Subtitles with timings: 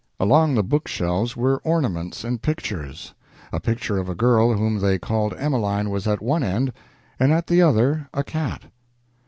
[0.19, 3.13] Along the book shelves were ornaments and pictures.
[3.53, 6.73] A picture of a girl whom they called "Emeline" was at one end,
[7.19, 8.63] and at the other a cat.